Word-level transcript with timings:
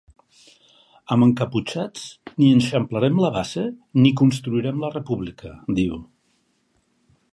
Amb 1.15 1.25
encaputxats 1.25 2.07
ni 2.41 2.49
eixamplarem 2.53 3.21
la 3.25 3.31
base 3.35 3.67
ni 4.05 4.13
construirem 4.23 4.83
la 4.85 4.91
república, 4.97 5.53
diu. 5.83 6.01